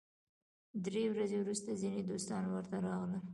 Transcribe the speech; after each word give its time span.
درې 0.85 1.03
ورځې 1.13 1.37
وروسته 1.39 1.69
ځینې 1.81 1.99
دوستان 2.03 2.43
ورته 2.47 2.75
راغلل. 2.85 3.23